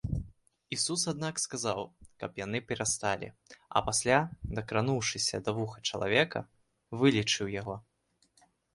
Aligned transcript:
Ісус, 0.77 1.01
аднак 1.11 1.35
сказаў, 1.43 1.81
каб 2.23 2.39
яны 2.45 2.61
перасталі, 2.71 3.29
а 3.75 3.85
пасля, 3.91 4.17
дакрануўшыся 4.57 5.35
да 5.47 5.51
вуха 5.61 5.77
чалавека, 5.89 6.39
вылечыў 7.03 7.45
яго. 7.63 7.83